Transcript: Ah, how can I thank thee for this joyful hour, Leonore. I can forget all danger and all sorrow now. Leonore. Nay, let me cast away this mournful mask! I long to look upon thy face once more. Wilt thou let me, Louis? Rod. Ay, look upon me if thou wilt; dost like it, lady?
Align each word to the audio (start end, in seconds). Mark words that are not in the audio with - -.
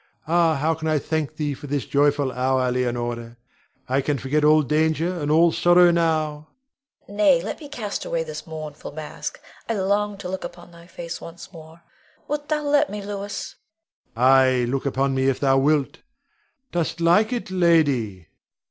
Ah, 0.27 0.55
how 0.55 0.73
can 0.73 0.87
I 0.87 0.97
thank 0.97 1.35
thee 1.37 1.53
for 1.53 1.67
this 1.67 1.85
joyful 1.85 2.31
hour, 2.31 2.71
Leonore. 2.71 3.37
I 3.87 4.01
can 4.01 4.17
forget 4.17 4.43
all 4.43 4.63
danger 4.63 5.13
and 5.21 5.29
all 5.29 5.51
sorrow 5.51 5.91
now. 5.91 6.47
Leonore. 7.07 7.17
Nay, 7.19 7.39
let 7.43 7.59
me 7.59 7.69
cast 7.69 8.03
away 8.03 8.23
this 8.23 8.47
mournful 8.47 8.93
mask! 8.93 9.39
I 9.69 9.75
long 9.75 10.17
to 10.17 10.27
look 10.27 10.43
upon 10.43 10.71
thy 10.71 10.87
face 10.87 11.21
once 11.21 11.53
more. 11.53 11.83
Wilt 12.27 12.49
thou 12.49 12.63
let 12.63 12.89
me, 12.89 13.03
Louis? 13.03 13.53
Rod. 14.15 14.23
Ay, 14.23 14.65
look 14.65 14.87
upon 14.87 15.13
me 15.13 15.27
if 15.29 15.39
thou 15.39 15.59
wilt; 15.59 15.99
dost 16.71 16.99
like 16.99 17.31
it, 17.31 17.51
lady? 17.51 18.27